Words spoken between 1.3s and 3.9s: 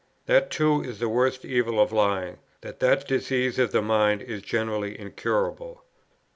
evil of lying, that that disease of the